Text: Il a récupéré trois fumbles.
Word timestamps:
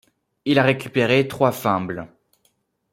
Il 0.45 0.57
a 0.57 0.63
récupéré 0.63 1.27
trois 1.27 1.51
fumbles. 1.51 2.07